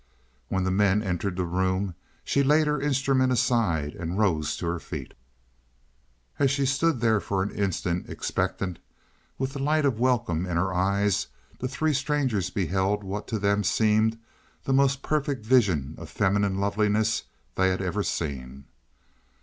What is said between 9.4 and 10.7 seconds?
the light of welcome in